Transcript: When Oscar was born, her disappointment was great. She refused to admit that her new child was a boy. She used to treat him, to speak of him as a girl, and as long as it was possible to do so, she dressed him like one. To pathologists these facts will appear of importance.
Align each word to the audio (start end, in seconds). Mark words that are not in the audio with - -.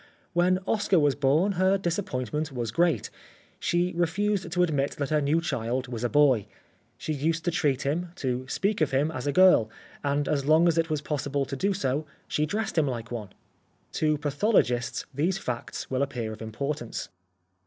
When 0.33 0.57
Oscar 0.67 0.97
was 0.97 1.13
born, 1.13 1.51
her 1.51 1.77
disappointment 1.77 2.51
was 2.51 2.71
great. 2.71 3.11
She 3.59 3.93
refused 3.95 4.51
to 4.51 4.63
admit 4.63 4.95
that 4.97 5.11
her 5.11 5.21
new 5.21 5.39
child 5.39 5.87
was 5.87 6.03
a 6.03 6.09
boy. 6.09 6.47
She 6.97 7.13
used 7.13 7.45
to 7.45 7.51
treat 7.51 7.83
him, 7.83 8.09
to 8.15 8.47
speak 8.47 8.81
of 8.81 8.89
him 8.89 9.11
as 9.11 9.27
a 9.27 9.31
girl, 9.31 9.69
and 10.03 10.27
as 10.27 10.43
long 10.43 10.67
as 10.67 10.79
it 10.79 10.89
was 10.89 11.01
possible 11.01 11.45
to 11.45 11.55
do 11.55 11.75
so, 11.75 12.07
she 12.27 12.47
dressed 12.47 12.79
him 12.79 12.87
like 12.87 13.11
one. 13.11 13.29
To 13.91 14.17
pathologists 14.17 15.05
these 15.13 15.37
facts 15.37 15.91
will 15.91 16.01
appear 16.01 16.33
of 16.33 16.41
importance. 16.41 17.09